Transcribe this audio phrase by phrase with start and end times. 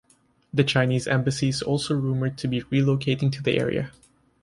[0.51, 3.91] The Chinese Embassy is also rumoured to be relocating to the area.